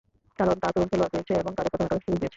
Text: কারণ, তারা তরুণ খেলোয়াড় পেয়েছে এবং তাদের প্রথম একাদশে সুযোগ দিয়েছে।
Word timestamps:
কারণ, 0.37 0.55
তারা 0.61 0.71
তরুণ 0.75 0.87
খেলোয়াড় 0.91 1.11
পেয়েছে 1.13 1.33
এবং 1.41 1.51
তাদের 1.57 1.71
প্রথম 1.73 1.83
একাদশে 1.87 2.03
সুযোগ 2.05 2.17
দিয়েছে। 2.21 2.29